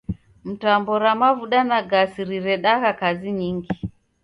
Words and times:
Mitambo 0.45 0.91
ra 1.03 1.13
mavuda 1.21 1.59
na 1.69 1.79
gasi 1.89 2.21
riredagha 2.29 2.91
kazi 3.01 3.31
nyingi. 3.37 3.69